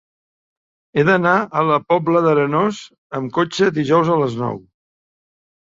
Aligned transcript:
He 0.99 1.03
d'anar 1.09 1.33
a 1.61 1.63
la 1.67 1.77
Pobla 1.93 2.23
d'Arenós 2.29 2.81
amb 3.21 3.33
cotxe 3.39 3.71
dijous 3.79 4.11
a 4.15 4.17
les 4.23 4.43
nou. 4.45 4.63